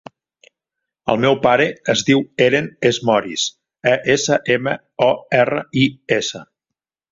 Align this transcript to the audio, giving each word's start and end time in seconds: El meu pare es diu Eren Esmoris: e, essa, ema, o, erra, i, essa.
El 1.13 1.19
meu 1.25 1.35
pare 1.43 1.67
es 1.95 2.03
diu 2.07 2.23
Eren 2.45 2.71
Esmoris: 2.91 3.45
e, 3.93 3.95
essa, 4.17 4.41
ema, 4.57 4.75
o, 5.11 5.13
erra, 5.45 5.63
i, 5.85 5.87
essa. 6.21 6.45